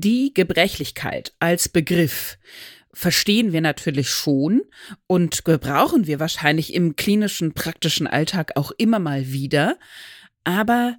Die 0.00 0.32
Gebrechlichkeit 0.32 1.34
als 1.40 1.68
Begriff 1.68 2.38
verstehen 2.94 3.52
wir 3.52 3.60
natürlich 3.60 4.10
schon 4.10 4.62
und 5.08 5.44
gebrauchen 5.44 6.06
wir 6.06 6.20
wahrscheinlich 6.20 6.72
im 6.72 6.94
klinischen, 6.94 7.52
praktischen 7.52 8.06
Alltag 8.06 8.52
auch 8.54 8.70
immer 8.78 9.00
mal 9.00 9.32
wieder. 9.32 9.76
Aber 10.44 10.96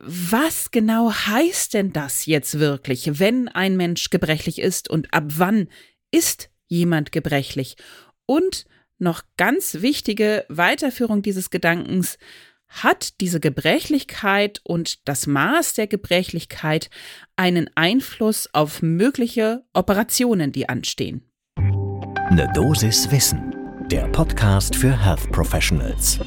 was 0.00 0.72
genau 0.72 1.12
heißt 1.12 1.74
denn 1.74 1.92
das 1.92 2.26
jetzt 2.26 2.58
wirklich, 2.58 3.20
wenn 3.20 3.46
ein 3.46 3.76
Mensch 3.76 4.10
gebrechlich 4.10 4.60
ist 4.60 4.90
und 4.90 5.14
ab 5.14 5.26
wann 5.36 5.68
ist 6.10 6.50
jemand 6.66 7.12
gebrechlich? 7.12 7.76
Und 8.26 8.64
noch 8.98 9.22
ganz 9.36 9.74
wichtige 9.74 10.44
Weiterführung 10.48 11.22
dieses 11.22 11.50
Gedankens, 11.50 12.18
hat 12.68 13.20
diese 13.20 13.40
Gebrechlichkeit 13.40 14.60
und 14.64 15.08
das 15.08 15.26
Maß 15.26 15.74
der 15.74 15.86
Gebrechlichkeit 15.86 16.90
einen 17.36 17.70
Einfluss 17.74 18.48
auf 18.52 18.82
mögliche 18.82 19.64
Operationen, 19.72 20.52
die 20.52 20.68
anstehen. 20.68 21.22
Ne 22.30 22.50
Dosis 22.54 23.10
Wissen, 23.10 23.54
der 23.90 24.08
Podcast 24.08 24.74
für 24.76 25.04
Health 25.04 25.30
Professionals. 25.30 26.18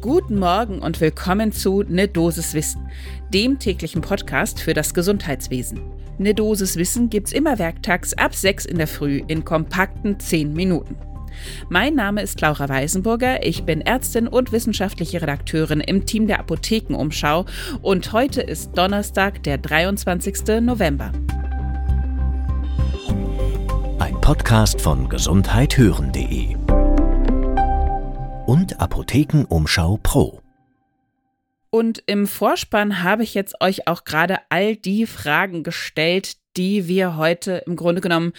Guten 0.00 0.38
Morgen 0.38 0.80
und 0.80 1.00
willkommen 1.00 1.52
zu 1.52 1.82
Ne 1.82 2.08
Dosis 2.08 2.52
Wissen, 2.52 2.90
dem 3.32 3.58
täglichen 3.58 4.02
Podcast 4.02 4.60
für 4.60 4.74
das 4.74 4.92
Gesundheitswesen. 4.92 5.80
Ne 6.18 6.34
Dosis 6.34 6.76
Wissen 6.76 7.10
gibt's 7.10 7.32
immer 7.32 7.58
werktags 7.58 8.12
ab 8.14 8.34
6 8.34 8.66
in 8.66 8.78
der 8.78 8.86
Früh 8.86 9.22
in 9.28 9.44
kompakten 9.44 10.20
10 10.20 10.52
Minuten. 10.52 10.96
Mein 11.68 11.94
Name 11.94 12.22
ist 12.22 12.40
Laura 12.40 12.68
Weisenburger, 12.68 13.44
ich 13.44 13.64
bin 13.64 13.80
Ärztin 13.80 14.28
und 14.28 14.52
wissenschaftliche 14.52 15.22
Redakteurin 15.22 15.80
im 15.80 16.06
Team 16.06 16.26
der 16.26 16.40
Apothekenumschau 16.40 17.46
und 17.82 18.12
heute 18.12 18.42
ist 18.42 18.76
Donnerstag, 18.76 19.42
der 19.42 19.58
23. 19.58 20.60
November. 20.60 21.12
Ein 23.98 24.20
Podcast 24.20 24.80
von 24.80 25.08
gesundheithören.de 25.08 26.56
und 28.46 28.80
Apothekenumschau 28.80 29.98
Pro. 30.02 30.40
Und 31.70 32.04
im 32.06 32.28
Vorspann 32.28 33.02
habe 33.02 33.24
ich 33.24 33.34
jetzt 33.34 33.60
euch 33.60 33.88
auch 33.88 34.04
gerade 34.04 34.38
all 34.48 34.76
die 34.76 35.06
Fragen 35.06 35.64
gestellt, 35.64 36.36
die 36.56 36.86
wir 36.86 37.16
heute 37.16 37.64
im 37.66 37.74
Grunde 37.74 38.00
genommen 38.00 38.32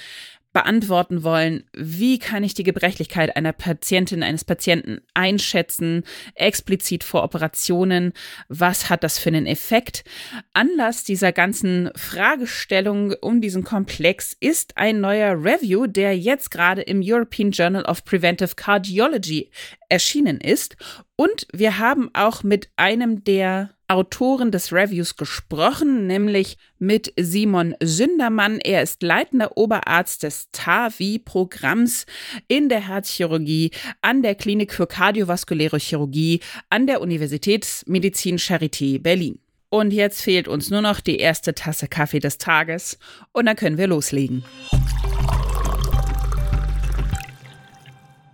beantworten 0.55 1.23
wollen, 1.23 1.65
wie 1.73 2.17
kann 2.17 2.45
ich 2.45 2.53
die 2.53 2.63
Gebrechlichkeit 2.63 3.35
einer 3.35 3.51
Patientin, 3.51 4.23
eines 4.23 4.45
Patienten 4.45 5.01
einschätzen, 5.13 6.05
explizit 6.33 7.03
vor 7.03 7.25
Operationen, 7.25 8.13
was 8.47 8.89
hat 8.89 9.03
das 9.03 9.19
für 9.19 9.27
einen 9.27 9.47
Effekt. 9.47 10.05
Anlass 10.53 11.03
dieser 11.03 11.33
ganzen 11.33 11.91
Fragestellung 11.97 13.15
um 13.19 13.41
diesen 13.41 13.65
Komplex 13.65 14.33
ist 14.39 14.77
ein 14.77 15.01
neuer 15.01 15.33
Review, 15.33 15.87
der 15.87 16.17
jetzt 16.17 16.51
gerade 16.51 16.83
im 16.83 17.01
European 17.03 17.51
Journal 17.51 17.83
of 17.83 18.05
Preventive 18.05 18.55
Cardiology 18.55 19.51
erschienen 19.89 20.39
ist. 20.39 20.75
Und 21.15 21.47
wir 21.53 21.77
haben 21.77 22.09
auch 22.13 22.43
mit 22.43 22.69
einem 22.75 23.23
der 23.23 23.71
Autoren 23.87 24.51
des 24.51 24.73
Reviews 24.73 25.15
gesprochen, 25.15 26.07
nämlich 26.07 26.57
mit 26.79 27.13
Simon 27.17 27.75
Sündermann. 27.83 28.59
Er 28.59 28.81
ist 28.81 29.03
leitender 29.03 29.57
Oberarzt 29.57 30.23
des 30.23 30.49
TAVI-Programms 30.51 32.05
in 32.47 32.67
der 32.69 32.87
Herzchirurgie 32.87 33.71
an 34.01 34.23
der 34.23 34.35
Klinik 34.35 34.73
für 34.73 34.87
kardiovaskuläre 34.87 35.77
Chirurgie 35.77 36.39
an 36.69 36.87
der 36.87 37.01
Universitätsmedizin 37.01 38.37
Charité 38.37 38.99
Berlin. 38.99 39.39
Und 39.69 39.91
jetzt 39.91 40.21
fehlt 40.21 40.47
uns 40.47 40.69
nur 40.69 40.81
noch 40.81 40.99
die 40.99 41.17
erste 41.17 41.53
Tasse 41.53 41.87
Kaffee 41.87 42.19
des 42.19 42.37
Tages 42.37 42.97
und 43.33 43.45
dann 43.45 43.55
können 43.55 43.77
wir 43.77 43.87
loslegen. 43.87 44.43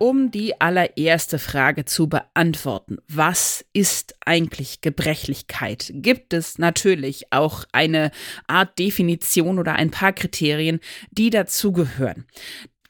Um 0.02 0.32
die 0.32 0.60
allererste 0.60 1.38
Frage 1.38 1.84
zu 1.84 2.08
beantworten. 2.08 2.98
Was 3.06 3.64
ist 3.72 4.16
eigentlich 4.26 4.80
Gebrechlichkeit? 4.80 5.92
Gibt 5.94 6.32
es 6.32 6.58
natürlich 6.58 7.32
auch 7.32 7.66
eine 7.70 8.10
Art 8.48 8.80
Definition 8.80 9.60
oder 9.60 9.74
ein 9.74 9.92
paar 9.92 10.12
Kriterien, 10.12 10.80
die 11.12 11.30
dazugehören. 11.30 12.26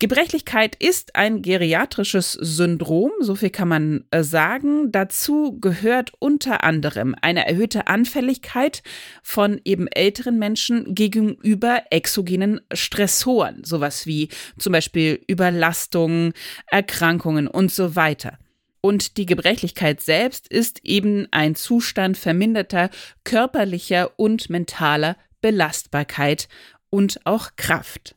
Gebrechlichkeit 0.03 0.75
ist 0.75 1.15
ein 1.15 1.43
geriatrisches 1.43 2.33
Syndrom, 2.33 3.13
so 3.21 3.37
viel 3.37 3.51
kann 3.51 3.69
man 3.69 4.05
äh, 4.11 4.25
sagen. 4.25 4.91
Dazu 4.91 5.61
gehört 5.61 6.11
unter 6.19 6.65
anderem 6.65 7.15
eine 7.23 7.47
erhöhte 7.47 7.87
Anfälligkeit 7.87 8.83
von 9.23 9.61
eben 9.65 9.87
älteren 9.87 10.41
Menschen 10.41 10.97
gegenüber 10.97 11.85
exogenen 11.91 12.61
Stressoren, 12.73 13.63
sowas 13.63 14.05
wie 14.05 14.29
zum 14.59 14.73
Beispiel 14.73 15.23
Überlastungen, 15.31 16.33
Erkrankungen 16.67 17.47
und 17.47 17.71
so 17.71 17.95
weiter. 17.95 18.39
Und 18.81 19.17
die 19.19 19.27
Gebrechlichkeit 19.27 20.01
selbst 20.01 20.49
ist 20.49 20.81
eben 20.83 21.29
ein 21.31 21.55
Zustand 21.55 22.19
verminderter 22.19 22.91
körperlicher 23.23 24.19
und 24.19 24.51
mentaler 24.51 25.17
Belastbarkeit 25.41 26.49
und 26.91 27.21
auch 27.25 27.51
Kraft. 27.55 28.17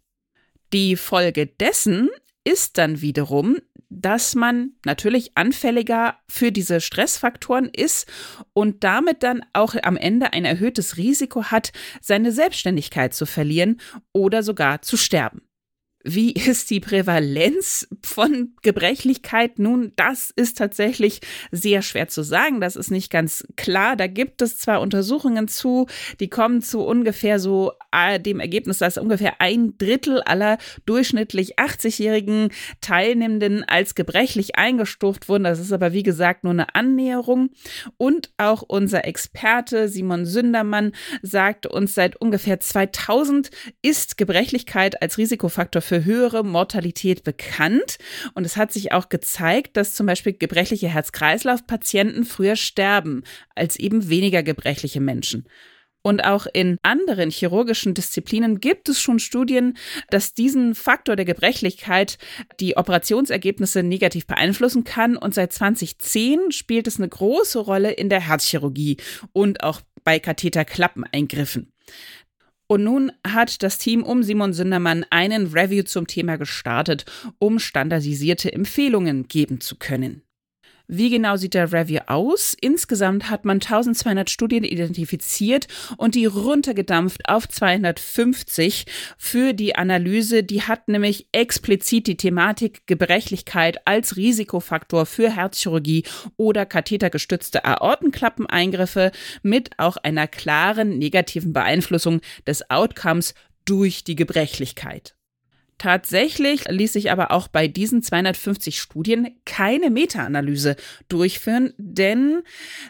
Die 0.76 0.98
Folge 0.98 1.48
dessen 1.48 2.10
ist 2.44 2.78
dann 2.78 3.00
wiederum, 3.00 3.60
dass 3.90 4.36
man 4.36 4.72
natürlich 4.84 5.38
anfälliger 5.38 6.18
für 6.28 6.52
diese 6.52 6.82
Stressfaktoren 6.82 7.70
ist 7.70 8.12
und 8.52 8.84
damit 8.84 9.24
dann 9.24 9.46
auch 9.54 9.76
am 9.84 9.96
Ende 9.96 10.34
ein 10.34 10.44
erhöhtes 10.44 10.98
Risiko 10.98 11.46
hat, 11.46 11.72
seine 12.02 12.34
Selbstständigkeit 12.34 13.14
zu 13.14 13.26
verlieren 13.26 13.80
oder 14.12 14.44
sogar 14.44 14.82
zu 14.82 14.98
sterben. 14.98 15.44
Wie 16.08 16.34
ist 16.34 16.70
die 16.70 16.80
Prävalenz 16.80 17.88
von 18.04 18.54
Gebrechlichkeit? 18.62 19.58
Nun, 19.58 19.92
das 19.96 20.32
ist 20.36 20.60
tatsächlich 20.60 21.20
sehr 21.52 21.82
schwer 21.82 22.08
zu 22.08 22.24
sagen. 22.24 22.62
Das 22.62 22.76
ist 22.76 22.92
nicht 22.92 23.10
ganz 23.12 23.44
klar. 23.56 23.96
Da 23.96 24.06
gibt 24.06 24.44
es 24.44 24.60
zwar 24.60 24.82
Untersuchungen 24.82 25.48
zu, 25.48 25.88
die 26.20 26.30
kommen 26.30 26.62
zu 26.62 26.82
ungefähr 26.82 27.40
so 27.40 27.72
äh, 27.92 28.20
dem 28.20 28.40
Ergebnis, 28.40 28.78
dass 28.78 29.00
ungefähr 29.00 29.42
ein 29.42 29.80
Drittel 29.80 30.22
aller 30.22 30.60
durchschnittlich 30.86 31.58
80-jährigen 31.58 32.50
Teilnehmenden 32.82 33.64
als 33.64 33.96
gebrechlich 33.96 34.58
eingestuft 34.58 35.28
wurden. 35.28 35.46
Das 35.46 35.60
ist 35.60 35.72
aber 35.72 35.92
wie 35.92 36.04
gesagt 36.04 36.44
nur 36.44 36.54
eine 36.54 36.76
Annäherung. 36.76 37.50
Und 37.98 38.30
auch 38.38 38.62
unser 38.62 39.06
Experte 39.06 39.90
Simon 39.90 40.28
Sündermann 40.28 40.92
sagt 41.24 41.66
uns, 41.66 41.96
seit 41.96 42.16
ungefähr 42.16 42.60
2000 42.60 43.50
ist 43.82 44.20
Gebrechlichkeit 44.20 45.02
als 45.02 45.18
Risikofaktor 45.18 45.82
für 45.82 45.95
für 45.96 46.06
höhere 46.06 46.44
Mortalität 46.44 47.24
bekannt. 47.24 47.98
Und 48.34 48.46
es 48.46 48.58
hat 48.58 48.74
sich 48.74 48.92
auch 48.92 49.08
gezeigt, 49.10 49.78
dass 49.78 49.94
zum 49.94 50.08
Beispiel 50.08 50.34
gebrechliche 50.34 50.90
Herz-Kreislauf-Patienten 50.90 52.26
früher 52.26 52.56
sterben 52.56 53.24
als 53.56 53.78
eben 53.78 54.10
weniger 54.10 54.44
gebrechliche 54.44 55.00
Menschen. 55.00 55.48
Und 56.02 56.24
auch 56.24 56.46
in 56.52 56.78
anderen 56.84 57.32
chirurgischen 57.32 57.94
Disziplinen 57.96 58.60
gibt 58.60 58.90
es 58.90 59.00
schon 59.00 59.18
Studien, 59.18 59.76
dass 60.12 60.36
diesen 60.36 60.76
Faktor 60.76 61.16
der 61.16 61.26
Gebrechlichkeit 61.26 62.20
die 62.60 62.78
Operationsergebnisse 62.78 63.82
negativ 63.82 64.28
beeinflussen 64.28 64.84
kann. 64.84 65.18
Und 65.18 65.34
seit 65.34 65.54
2010 65.54 66.52
spielt 66.52 66.88
es 66.88 66.98
eine 66.98 67.10
große 67.10 67.58
Rolle 67.58 67.92
in 67.92 68.10
der 68.10 68.20
Herzchirurgie 68.20 68.98
und 69.34 69.64
auch 69.64 69.82
bei 70.04 70.20
Katheterklappeneingriffen. 70.20 71.72
Und 72.68 72.84
nun 72.84 73.12
hat 73.26 73.62
das 73.62 73.78
Team 73.78 74.04
um 74.04 74.24
Simon 74.24 74.54
Sündermann 74.54 75.06
einen 75.12 75.48
Review 75.54 75.84
zum 75.84 76.08
Thema 76.08 76.38
gestartet, 76.38 77.06
um 77.38 77.60
standardisierte 77.60 78.52
Empfehlungen 78.52 79.28
geben 79.28 79.62
zu 79.62 79.76
können. 79.76 80.25
Wie 80.88 81.10
genau 81.10 81.36
sieht 81.36 81.56
der 81.56 81.74
Review 81.74 82.02
aus? 82.08 82.56
Insgesamt 82.60 83.30
hat 83.30 83.44
man 83.44 83.56
1200 83.56 84.30
Studien 84.30 84.64
identifiziert 84.64 85.68
und 85.98 86.14
die 86.14 86.26
runtergedampft 86.26 87.28
auf 87.28 87.50
250 87.50 88.86
für 89.18 89.54
die 89.54 89.76
Analyse. 89.76 90.44
Die 90.44 90.62
hat 90.62 90.88
nämlich 90.88 91.28
explizit 91.32 92.06
die 92.08 92.18
Thematik 92.18 92.86
Gebrechlichkeit 92.86 93.80
als 93.86 94.16
Risikofaktor 94.16 95.06
für 95.06 95.32
Herzchirurgie 95.32 96.04
oder 96.38 96.66
kathetergestützte 96.66 97.66
Aortenklappeneingriffe 97.66 99.12
mit 99.42 99.72
auch 99.78 99.98
einer 99.98 100.28
klaren 100.28 101.00
negativen 101.00 101.52
Beeinflussung 101.52 102.22
des 102.46 102.70
Outcomes 102.70 103.34
durch 103.66 104.04
die 104.04 104.16
Gebrechlichkeit. 104.16 105.16
Tatsächlich 105.78 106.66
ließ 106.70 106.94
sich 106.94 107.12
aber 107.12 107.32
auch 107.32 107.50
bei 107.50 107.68
diesen 107.68 108.02
250 108.02 108.80
Studien 108.80 109.36
keine 109.46 109.90
Meta-Analyse 109.90 110.78
durchführen, 111.10 111.74
denn 111.78 112.44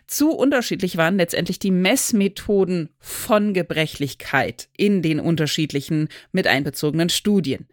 zu 0.06 0.32
unterschiedlich 0.32 0.96
waren 0.96 1.18
letztendlich 1.18 1.58
die 1.58 1.72
Messmethoden 1.72 2.90
von 3.00 3.54
Gebrechlichkeit 3.54 4.70
in 4.78 5.02
den 5.02 5.20
unterschiedlichen 5.20 6.10
mit 6.32 6.46
einbezogenen 6.46 7.10
Studien. 7.10 7.68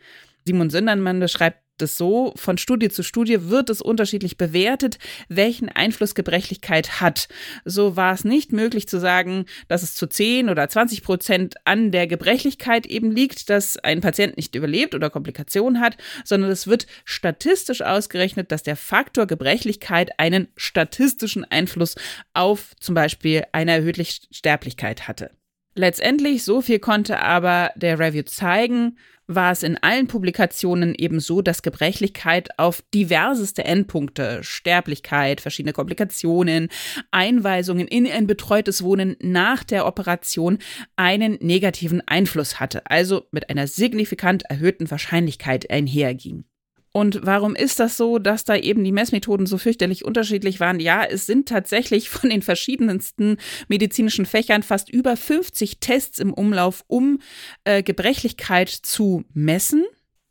Simon 0.47 0.71
Sündermann 0.71 1.21
beschreibt 1.21 1.59
es 1.83 1.99
so, 1.99 2.33
von 2.37 2.59
Studie 2.59 2.89
zu 2.89 3.03
Studie 3.03 3.51
wird 3.51 3.71
es 3.71 3.83
unterschiedlich 3.83 4.37
bewertet, 4.37 4.99
welchen 5.29 5.69
Einfluss 5.69 6.15
Gebrechlichkeit 6.15 7.01
hat. 7.01 7.29
So 7.65 7.97
war 7.97 8.15
es 8.15 8.25
nicht 8.25 8.53
möglich 8.53 8.89
zu 8.89 8.99
sagen, 8.99 9.47
dass 9.69 9.83
es 9.83 9.95
zu 9.95 10.07
10 10.07 10.49
oder 10.49 10.69
20 10.69 11.03
Prozent 11.03 11.55
an 11.65 11.91
der 11.91 12.07
Gebrechlichkeit 12.07 12.87
eben 12.87 13.11
liegt, 13.11 13.51
dass 13.51 13.77
ein 13.77 14.01
Patient 14.01 14.37
nicht 14.37 14.55
überlebt 14.55 14.95
oder 14.95 15.11
Komplikationen 15.11 15.81
hat, 15.81 15.97
sondern 16.25 16.51
es 16.51 16.67
wird 16.67 16.87
statistisch 17.05 17.83
ausgerechnet, 17.83 18.53
dass 18.53 18.63
der 18.63 18.77
Faktor 18.77 19.27
Gebrechlichkeit 19.27 20.19
einen 20.19 20.49
statistischen 20.57 21.45
Einfluss 21.45 21.97
auf 22.35 22.75
zum 22.81 22.95
Beispiel 22.95 23.45
eine 23.53 23.73
erhöhte 23.73 24.05
Sterblichkeit 24.05 25.09
hatte. 25.09 25.31
Letztendlich, 25.75 26.45
so 26.45 26.61
viel 26.61 26.79
konnte 26.79 27.21
aber 27.21 27.71
der 27.77 27.99
Review 27.99 28.25
zeigen, 28.25 28.99
war 29.27 29.53
es 29.53 29.63
in 29.63 29.77
allen 29.79 30.09
Publikationen 30.09 30.95
eben 30.95 31.21
so, 31.21 31.43
dass 31.43 31.63
Gebrechlichkeit 31.63 32.59
auf 32.59 32.83
diverseste 32.93 33.65
Endpunkte, 33.65 34.43
Sterblichkeit, 34.43 35.41
verschiedene 35.41 35.73
Komplikationen, 35.73 36.69
Einweisungen 37.11 37.89
in 37.89 38.07
ein 38.07 38.27
betreutes 38.27 38.83
Wohnen 38.83 39.17
nach 39.21 39.65
der 39.65 39.87
Operation 39.87 40.59
einen 40.97 41.39
negativen 41.41 42.03
Einfluss 42.07 42.61
hatte, 42.61 42.83
also 42.87 43.27
mit 43.31 43.49
einer 43.51 43.67
signifikant 43.67 44.45
erhöhten 44.45 44.91
Wahrscheinlichkeit 44.91 45.71
einherging. 45.71 46.45
Und 46.93 47.21
warum 47.23 47.57
ist 47.57 47.81
das 47.81 47.97
so, 47.97 48.19
dass 48.19 48.45
da 48.45 48.55
eben 48.55 48.85
die 48.85 48.93
Messmethoden 48.93 49.47
so 49.47 49.57
fürchterlich 49.57 50.05
unterschiedlich 50.05 50.61
waren? 50.61 50.79
Ja, 50.79 51.05
es 51.05 51.25
sind 51.25 51.49
tatsächlich 51.49 52.11
von 52.11 52.29
den 52.29 52.43
verschiedensten 52.43 53.39
medizinischen 53.69 54.27
Fächern 54.27 54.63
fast 54.63 54.91
über 54.91 55.17
50 55.17 55.81
Tests 55.81 56.19
im 56.19 56.35
Umlauf, 56.35 56.85
um 56.89 57.19
äh, 57.65 57.83
Gebrechlichkeit 57.83 58.69
zu 58.69 59.25
messen. 59.33 59.85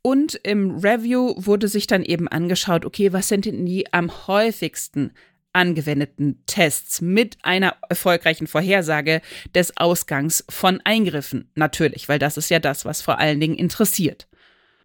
Und 0.04 0.36
im 0.44 0.78
Review 0.78 1.34
wurde 1.38 1.68
sich 1.68 1.88
dann 1.88 2.04
eben 2.04 2.28
angeschaut, 2.28 2.86
okay, 2.86 3.12
was 3.12 3.28
sind 3.28 3.46
denn 3.46 3.66
die 3.66 3.92
am 3.92 4.28
häufigsten 4.28 5.12
angewendeten 5.54 6.44
Tests 6.46 7.02
mit 7.02 7.38
einer 7.44 7.76
erfolgreichen 7.90 8.48
Vorhersage 8.48 9.22
des 9.54 9.76
Ausgangs 9.78 10.46
von 10.50 10.80
Eingriffen? 10.84 11.50
Natürlich, 11.56 12.08
weil 12.08 12.20
das 12.20 12.38
ist 12.38 12.50
ja 12.50 12.60
das, 12.60 12.86
was 12.86 13.02
vor 13.02 13.20
allen 13.20 13.40
Dingen 13.40 13.56
interessiert. 13.56 14.28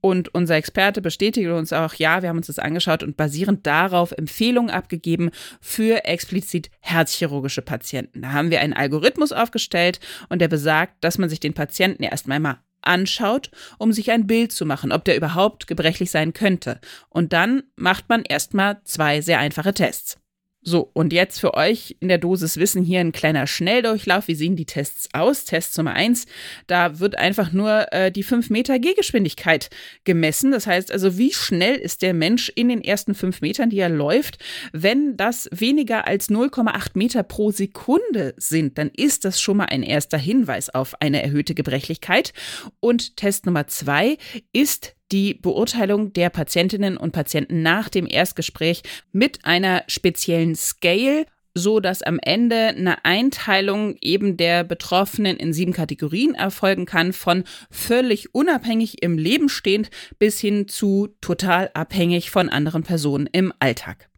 Und 0.06 0.32
unser 0.32 0.54
Experte 0.54 1.02
bestätigte 1.02 1.52
uns 1.56 1.72
auch, 1.72 1.94
ja, 1.94 2.22
wir 2.22 2.28
haben 2.28 2.36
uns 2.36 2.46
das 2.46 2.60
angeschaut 2.60 3.02
und 3.02 3.16
basierend 3.16 3.66
darauf 3.66 4.12
Empfehlungen 4.12 4.70
abgegeben 4.70 5.32
für 5.60 6.04
explizit 6.04 6.70
herzchirurgische 6.78 7.60
Patienten. 7.60 8.22
Da 8.22 8.30
haben 8.30 8.52
wir 8.52 8.60
einen 8.60 8.72
Algorithmus 8.72 9.32
aufgestellt 9.32 9.98
und 10.28 10.40
der 10.40 10.46
besagt, 10.46 11.02
dass 11.02 11.18
man 11.18 11.28
sich 11.28 11.40
den 11.40 11.54
Patienten 11.54 12.04
erstmal 12.04 12.38
mal 12.38 12.60
anschaut, 12.82 13.50
um 13.78 13.92
sich 13.92 14.12
ein 14.12 14.28
Bild 14.28 14.52
zu 14.52 14.64
machen, 14.64 14.92
ob 14.92 15.04
der 15.04 15.16
überhaupt 15.16 15.66
gebrechlich 15.66 16.12
sein 16.12 16.32
könnte. 16.32 16.78
Und 17.08 17.32
dann 17.32 17.64
macht 17.74 18.08
man 18.08 18.22
erstmal 18.22 18.80
zwei 18.84 19.20
sehr 19.22 19.40
einfache 19.40 19.74
Tests. 19.74 20.18
So, 20.68 20.90
und 20.94 21.12
jetzt 21.12 21.38
für 21.38 21.54
euch 21.54 21.96
in 22.00 22.08
der 22.08 22.18
Dosis 22.18 22.56
Wissen 22.56 22.82
hier 22.82 22.98
ein 22.98 23.12
kleiner 23.12 23.46
Schnelldurchlauf. 23.46 24.26
Wie 24.26 24.34
sehen 24.34 24.56
die 24.56 24.66
Tests 24.66 25.08
aus? 25.12 25.44
Test 25.44 25.78
Nummer 25.78 25.92
eins, 25.92 26.26
da 26.66 26.98
wird 26.98 27.16
einfach 27.16 27.52
nur 27.52 27.92
äh, 27.92 28.10
die 28.10 28.24
5 28.24 28.50
Meter 28.50 28.80
Gehgeschwindigkeit 28.80 29.70
gemessen. 30.02 30.50
Das 30.50 30.66
heißt 30.66 30.90
also, 30.90 31.18
wie 31.18 31.32
schnell 31.32 31.76
ist 31.76 32.02
der 32.02 32.14
Mensch 32.14 32.50
in 32.52 32.68
den 32.68 32.82
ersten 32.82 33.14
5 33.14 33.42
Metern, 33.42 33.70
die 33.70 33.78
er 33.78 33.88
läuft? 33.88 34.38
Wenn 34.72 35.16
das 35.16 35.48
weniger 35.52 36.08
als 36.08 36.30
0,8 36.30 36.90
Meter 36.94 37.22
pro 37.22 37.52
Sekunde 37.52 38.34
sind, 38.36 38.76
dann 38.76 38.90
ist 38.90 39.24
das 39.24 39.40
schon 39.40 39.58
mal 39.58 39.66
ein 39.66 39.84
erster 39.84 40.18
Hinweis 40.18 40.68
auf 40.68 41.00
eine 41.00 41.22
erhöhte 41.22 41.54
Gebrechlichkeit. 41.54 42.32
Und 42.80 43.16
Test 43.16 43.46
Nummer 43.46 43.68
zwei 43.68 44.18
ist 44.52 44.96
die 45.12 45.34
Beurteilung 45.34 46.12
der 46.12 46.30
Patientinnen 46.30 46.96
und 46.96 47.12
Patienten 47.12 47.62
nach 47.62 47.88
dem 47.88 48.06
Erstgespräch 48.06 48.82
mit 49.12 49.44
einer 49.44 49.84
speziellen 49.86 50.54
Scale, 50.54 51.26
so 51.54 51.80
dass 51.80 52.02
am 52.02 52.18
Ende 52.20 52.68
eine 52.68 53.04
Einteilung 53.04 53.96
eben 54.00 54.36
der 54.36 54.62
Betroffenen 54.62 55.36
in 55.36 55.52
sieben 55.52 55.72
Kategorien 55.72 56.34
erfolgen 56.34 56.84
kann, 56.84 57.12
von 57.12 57.44
völlig 57.70 58.34
unabhängig 58.34 59.02
im 59.02 59.16
Leben 59.16 59.48
stehend 59.48 59.90
bis 60.18 60.38
hin 60.38 60.68
zu 60.68 61.08
total 61.20 61.70
abhängig 61.72 62.30
von 62.30 62.50
anderen 62.50 62.82
Personen 62.82 63.26
im 63.32 63.52
Alltag. 63.58 64.10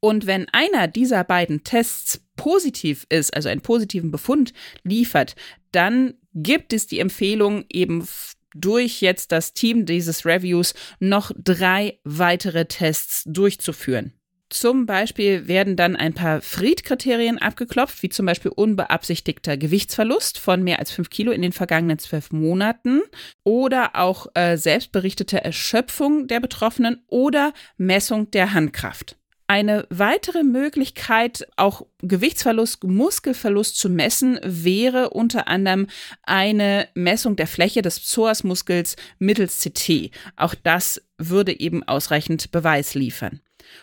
Und 0.00 0.26
wenn 0.26 0.48
einer 0.52 0.88
dieser 0.88 1.24
beiden 1.24 1.62
Tests 1.62 2.26
positiv 2.36 3.06
ist, 3.10 3.34
also 3.34 3.48
einen 3.48 3.60
positiven 3.60 4.10
Befund 4.10 4.52
liefert, 4.82 5.36
dann 5.72 6.14
gibt 6.34 6.72
es 6.72 6.86
die 6.86 7.00
Empfehlung, 7.00 7.64
eben 7.68 8.06
durch 8.54 9.00
jetzt 9.00 9.32
das 9.32 9.52
Team 9.52 9.86
dieses 9.86 10.26
Reviews 10.26 10.74
noch 10.98 11.32
drei 11.36 11.98
weitere 12.04 12.66
Tests 12.66 13.24
durchzuführen. 13.26 14.12
Zum 14.50 14.84
Beispiel 14.84 15.46
werden 15.46 15.76
dann 15.76 15.94
ein 15.94 16.12
paar 16.12 16.40
Fried-Kriterien 16.40 17.38
abgeklopft, 17.38 18.02
wie 18.02 18.08
zum 18.08 18.26
Beispiel 18.26 18.50
unbeabsichtigter 18.50 19.56
Gewichtsverlust 19.56 20.40
von 20.40 20.64
mehr 20.64 20.80
als 20.80 20.90
fünf 20.90 21.08
Kilo 21.08 21.30
in 21.30 21.40
den 21.40 21.52
vergangenen 21.52 22.00
zwölf 22.00 22.32
Monaten 22.32 23.02
oder 23.44 23.94
auch 23.94 24.26
äh, 24.34 24.56
selbstberichtete 24.56 25.44
Erschöpfung 25.44 26.26
der 26.26 26.40
Betroffenen 26.40 27.00
oder 27.06 27.52
Messung 27.76 28.32
der 28.32 28.52
Handkraft. 28.52 29.19
Eine 29.50 29.84
weitere 29.90 30.44
Möglichkeit, 30.44 31.44
auch 31.56 31.84
Gewichtsverlust, 32.02 32.84
Muskelverlust 32.84 33.76
zu 33.76 33.88
messen, 33.90 34.38
wäre 34.44 35.10
unter 35.10 35.48
anderem 35.48 35.88
eine 36.22 36.86
Messung 36.94 37.34
der 37.34 37.48
Fläche 37.48 37.82
des 37.82 37.98
Psoasmuskels 37.98 38.94
mittels 39.18 39.60
CT. 39.60 40.12
Auch 40.36 40.54
das 40.54 41.02
würde 41.18 41.58
eben 41.58 41.82
ausreichend 41.82 42.52
Beweis 42.52 42.94
liefern. 42.94 43.40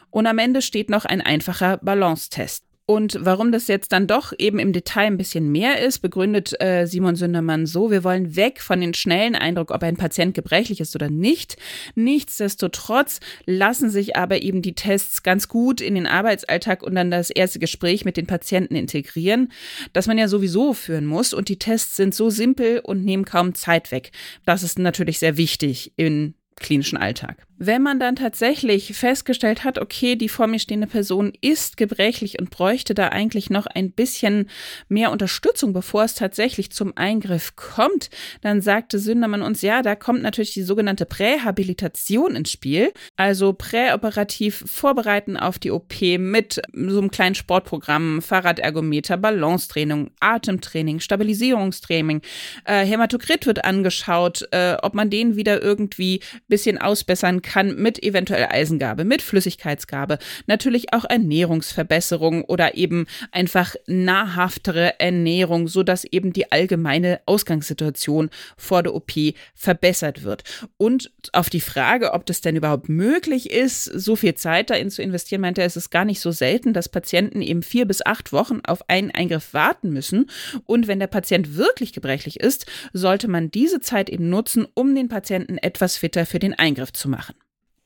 Und 0.09 0.25
am 0.25 0.37
Ende 0.37 0.61
steht 0.61 0.89
noch 0.89 1.03
ein 1.03 1.19
einfacher 1.19 1.75
Balancetest. 1.79 2.66
Und 2.89 3.17
warum 3.19 3.51
das 3.51 3.67
jetzt 3.67 3.91
dann 3.91 4.07
doch 4.07 4.31
eben 4.37 4.59
im 4.59 4.71
Detail 4.71 5.07
ein 5.07 5.17
bisschen 5.17 5.51
mehr 5.51 5.85
ist, 5.85 5.99
begründet 5.99 6.59
äh, 6.61 6.85
Simon 6.85 7.17
Sündermann 7.17 7.65
so, 7.65 7.91
wir 7.91 8.05
wollen 8.05 8.37
weg 8.37 8.61
von 8.61 8.79
den 8.79 8.93
schnellen 8.93 9.35
Eindruck, 9.35 9.71
ob 9.71 9.83
ein 9.83 9.97
Patient 9.97 10.33
gebrechlich 10.33 10.79
ist 10.79 10.95
oder 10.95 11.09
nicht. 11.09 11.57
Nichtsdestotrotz 11.95 13.19
lassen 13.45 13.89
sich 13.89 14.15
aber 14.15 14.41
eben 14.41 14.61
die 14.61 14.73
Tests 14.73 15.21
ganz 15.21 15.49
gut 15.49 15.81
in 15.81 15.95
den 15.95 16.07
Arbeitsalltag 16.07 16.81
und 16.81 16.95
dann 16.95 17.11
das 17.11 17.29
erste 17.29 17.59
Gespräch 17.59 18.05
mit 18.05 18.15
den 18.15 18.25
Patienten 18.25 18.77
integrieren, 18.77 19.51
das 19.91 20.07
man 20.07 20.17
ja 20.17 20.29
sowieso 20.29 20.71
führen 20.73 21.05
muss. 21.05 21.33
Und 21.33 21.49
die 21.49 21.59
Tests 21.59 21.97
sind 21.97 22.15
so 22.15 22.29
simpel 22.29 22.79
und 22.79 23.03
nehmen 23.03 23.25
kaum 23.25 23.53
Zeit 23.53 23.91
weg. 23.91 24.11
Das 24.45 24.63
ist 24.63 24.79
natürlich 24.79 25.19
sehr 25.19 25.35
wichtig 25.35 25.91
in 25.97 26.35
klinischen 26.55 26.97
Alltag. 26.97 27.46
Wenn 27.59 27.81
man 27.81 27.99
dann 27.99 28.15
tatsächlich 28.15 28.93
festgestellt 28.95 29.63
hat, 29.63 29.79
okay, 29.79 30.15
die 30.15 30.29
vor 30.29 30.45
mir 30.45 30.59
stehende 30.59 30.85
Person 30.85 31.33
ist 31.41 31.75
gebrechlich 31.75 32.39
und 32.39 32.51
bräuchte 32.51 32.93
da 32.93 33.07
eigentlich 33.07 33.49
noch 33.49 33.65
ein 33.65 33.91
bisschen 33.91 34.47
mehr 34.89 35.11
Unterstützung, 35.11 35.73
bevor 35.73 36.03
es 36.03 36.13
tatsächlich 36.13 36.71
zum 36.71 36.95
Eingriff 36.95 37.55
kommt, 37.55 38.11
dann 38.41 38.61
sagte 38.61 38.99
Sündermann 38.99 39.41
uns, 39.41 39.63
ja, 39.63 39.81
da 39.81 39.95
kommt 39.95 40.21
natürlich 40.21 40.53
die 40.53 40.61
sogenannte 40.61 41.07
Prähabilitation 41.07 42.35
ins 42.35 42.51
Spiel, 42.51 42.93
also 43.15 43.53
präoperativ 43.53 44.63
vorbereiten 44.67 45.35
auf 45.35 45.57
die 45.57 45.71
OP 45.71 45.99
mit 46.19 46.61
so 46.71 46.99
einem 46.99 47.09
kleinen 47.09 47.35
Sportprogramm, 47.35 48.21
Fahrradergometer, 48.21 49.17
Balancetraining, 49.17 50.11
Atemtraining, 50.19 50.99
Stabilisierungstraining, 50.99 52.21
äh, 52.65 52.85
Hämatokrit 52.85 53.47
wird 53.47 53.65
angeschaut, 53.65 54.47
äh, 54.51 54.77
ob 54.83 54.93
man 54.93 55.09
den 55.09 55.35
wieder 55.35 55.59
irgendwie 55.59 56.21
bisschen 56.47 56.77
ausbessern 56.77 57.41
kann 57.41 57.46
mit 57.55 58.03
eventuell 58.03 58.47
Eisengabe, 58.49 59.03
mit 59.03 59.21
Flüssigkeitsgabe, 59.21 60.19
natürlich 60.47 60.93
auch 60.93 61.05
Ernährungsverbesserung 61.05 62.43
oder 62.43 62.75
eben 62.75 63.07
einfach 63.31 63.75
nahrhaftere 63.85 64.99
Ernährung, 64.99 65.67
so 65.67 65.83
dass 65.83 66.05
eben 66.05 66.33
die 66.33 66.51
allgemeine 66.51 67.19
Ausgangssituation 67.25 68.29
vor 68.57 68.83
der 68.83 68.93
OP 68.93 69.11
verbessert 69.55 70.23
wird. 70.23 70.43
Und 70.77 71.11
auf 71.33 71.49
die 71.49 71.61
Frage, 71.61 72.13
ob 72.13 72.25
das 72.25 72.41
denn 72.41 72.55
überhaupt 72.55 72.89
möglich 72.89 73.51
ist, 73.51 73.85
so 73.85 74.15
viel 74.15 74.35
Zeit 74.35 74.69
darin 74.69 74.89
zu 74.89 75.01
investieren, 75.01 75.41
meinte 75.41 75.61
er, 75.61 75.67
es 75.67 75.77
ist 75.77 75.89
gar 75.89 76.05
nicht 76.05 76.19
so 76.19 76.31
selten, 76.31 76.73
dass 76.73 76.89
Patienten 76.89 77.41
eben 77.41 77.63
vier 77.63 77.85
bis 77.85 78.05
acht 78.05 78.33
Wochen 78.33 78.61
auf 78.65 78.89
einen 78.89 79.11
Eingriff 79.11 79.53
warten 79.53 79.91
müssen. 79.91 80.29
Und 80.65 80.87
wenn 80.87 80.99
der 80.99 81.07
Patient 81.07 81.55
wirklich 81.55 81.93
gebrechlich 81.93 82.39
ist, 82.39 82.65
sollte 82.93 83.27
man 83.27 83.51
diese 83.51 83.79
Zeit 83.79 84.09
eben 84.09 84.29
nutzen, 84.29 84.67
um 84.73 84.95
den 84.95 85.07
Patienten 85.07 85.57
etwas 85.57 85.97
fitter 85.97 86.25
für 86.25 86.39
den 86.39 86.53
Eingriff 86.53 86.93
zu 86.93 87.09
machen. 87.09 87.35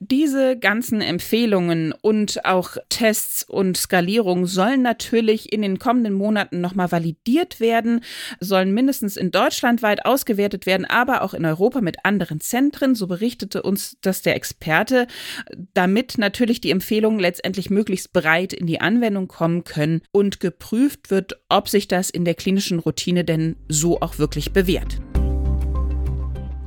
Diese 0.03 0.57
ganzen 0.57 0.99
Empfehlungen 0.99 1.93
und 2.01 2.43
auch 2.43 2.75
Tests 2.89 3.43
und 3.47 3.77
Skalierungen 3.77 4.47
sollen 4.47 4.81
natürlich 4.81 5.53
in 5.53 5.61
den 5.61 5.77
kommenden 5.77 6.15
Monaten 6.15 6.59
nochmal 6.59 6.91
validiert 6.91 7.59
werden, 7.59 8.01
sollen 8.39 8.73
mindestens 8.73 9.15
in 9.15 9.29
Deutschland 9.29 9.83
weit 9.83 10.03
ausgewertet 10.03 10.65
werden, 10.65 10.85
aber 10.85 11.21
auch 11.21 11.35
in 11.35 11.45
Europa 11.45 11.81
mit 11.81 12.03
anderen 12.03 12.39
Zentren. 12.39 12.95
So 12.95 13.05
berichtete 13.05 13.61
uns 13.61 13.95
das 14.01 14.23
der 14.23 14.35
Experte, 14.35 15.05
damit 15.75 16.17
natürlich 16.17 16.61
die 16.61 16.71
Empfehlungen 16.71 17.19
letztendlich 17.19 17.69
möglichst 17.69 18.11
breit 18.11 18.53
in 18.53 18.65
die 18.65 18.81
Anwendung 18.81 19.27
kommen 19.27 19.65
können 19.65 20.01
und 20.11 20.39
geprüft 20.39 21.11
wird, 21.11 21.39
ob 21.47 21.69
sich 21.69 21.87
das 21.87 22.09
in 22.09 22.25
der 22.25 22.33
klinischen 22.33 22.79
Routine 22.79 23.23
denn 23.23 23.55
so 23.67 24.01
auch 24.01 24.17
wirklich 24.17 24.51
bewährt. 24.51 24.99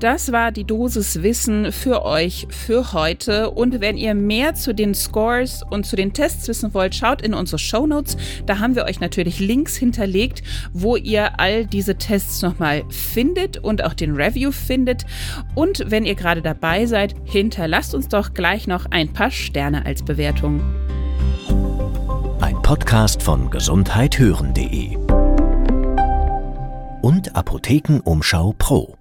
Das 0.05 0.33
war 0.33 0.53
die 0.53 0.65
Dosis 0.65 1.23
Wissen 1.23 1.73
für 1.73 2.05
euch 2.05 2.47
für 2.51 2.93
heute. 2.93 3.53
Und 3.53 3.81
wenn 3.81 3.97
ihr 3.97 4.13
mehr 4.13 4.55
zu 4.55 4.75
den 4.75 4.93
Scores 4.93 5.63
und 5.71 5.87
zu 5.87 5.97
den 5.97 6.13
Tests 6.13 6.47
wissen 6.47 6.75
wollt, 6.75 6.95
schaut 6.95 7.23
in 7.23 7.33
unsere 7.33 7.59
Show 7.59 7.87
Notes. 7.87 8.19
Da 8.45 8.59
haben 8.59 8.77
wir 8.77 8.85
euch 8.85 9.01
natürlich 9.01 9.41
Links 9.41 9.77
hinterlegt, 9.77 10.43
wo 10.75 10.97
ihr 10.97 11.41
all 11.41 11.65
diese 11.65 11.97
Tests 11.97 12.43
nochmal 12.43 12.83
findet 12.91 13.57
und 13.57 13.83
auch 13.83 13.95
den 13.95 14.15
Review 14.15 14.53
findet. 14.53 15.07
Und 15.55 15.85
wenn 15.87 16.05
ihr 16.05 16.17
gerade 16.17 16.43
dabei 16.43 16.85
seid, 16.85 17.15
hinterlasst 17.25 17.95
uns 17.95 18.09
doch 18.09 18.35
gleich 18.35 18.67
noch 18.67 18.85
ein 18.91 19.11
paar 19.11 19.31
Sterne 19.31 19.87
als 19.87 20.03
Bewertung. 20.03 20.61
Ein 22.43 22.61
Podcast 22.61 23.23
von 23.23 23.49
gesundheithören.de 23.49 24.99
und 27.01 27.35
Apothekenumschau 27.35 28.55
Pro. 28.59 28.99